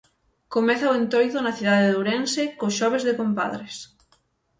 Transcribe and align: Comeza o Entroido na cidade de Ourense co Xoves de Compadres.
Comeza 0.55 0.91
o 0.91 0.97
Entroido 1.01 1.37
na 1.41 1.55
cidade 1.59 1.83
de 1.87 1.95
Ourense 1.99 2.43
co 2.59 2.75
Xoves 2.77 3.03
de 3.07 3.13
Compadres. 3.21 3.75